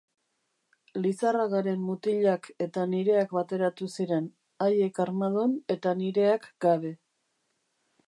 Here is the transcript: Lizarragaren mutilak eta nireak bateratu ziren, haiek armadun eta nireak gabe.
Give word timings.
Lizarragaren 1.01 1.83
mutilak 1.89 2.49
eta 2.67 2.87
nireak 2.95 3.37
bateratu 3.39 3.91
ziren, 3.99 4.33
haiek 4.67 5.01
armadun 5.07 5.57
eta 5.79 5.97
nireak 6.05 6.53
gabe. 6.69 6.97